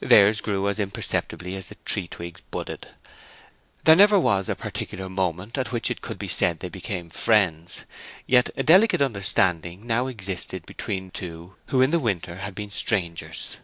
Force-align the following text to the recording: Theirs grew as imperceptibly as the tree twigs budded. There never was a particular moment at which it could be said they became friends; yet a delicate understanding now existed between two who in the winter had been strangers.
Theirs 0.00 0.40
grew 0.40 0.68
as 0.68 0.80
imperceptibly 0.80 1.54
as 1.54 1.68
the 1.68 1.76
tree 1.84 2.08
twigs 2.08 2.40
budded. 2.50 2.88
There 3.84 3.94
never 3.94 4.18
was 4.18 4.48
a 4.48 4.56
particular 4.56 5.08
moment 5.08 5.56
at 5.56 5.70
which 5.70 5.92
it 5.92 6.00
could 6.00 6.18
be 6.18 6.26
said 6.26 6.58
they 6.58 6.68
became 6.68 7.08
friends; 7.08 7.84
yet 8.26 8.50
a 8.56 8.64
delicate 8.64 9.00
understanding 9.00 9.86
now 9.86 10.08
existed 10.08 10.66
between 10.66 11.12
two 11.12 11.54
who 11.66 11.82
in 11.82 11.92
the 11.92 12.00
winter 12.00 12.38
had 12.38 12.56
been 12.56 12.72
strangers. 12.72 13.58